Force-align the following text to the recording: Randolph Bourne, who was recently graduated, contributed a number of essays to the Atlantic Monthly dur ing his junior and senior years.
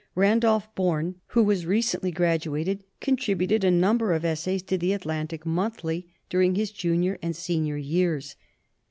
Randolph 0.15 0.73
Bourne, 0.73 1.21
who 1.27 1.43
was 1.43 1.67
recently 1.67 2.09
graduated, 2.09 2.83
contributed 2.99 3.63
a 3.63 3.69
number 3.69 4.13
of 4.13 4.25
essays 4.25 4.63
to 4.63 4.75
the 4.75 4.93
Atlantic 4.93 5.45
Monthly 5.45 6.11
dur 6.27 6.41
ing 6.41 6.55
his 6.55 6.71
junior 6.71 7.19
and 7.21 7.35
senior 7.35 7.77
years. 7.77 8.35